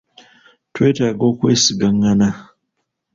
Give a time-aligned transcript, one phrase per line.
[0.73, 2.29] Twetaaga okwesigangana.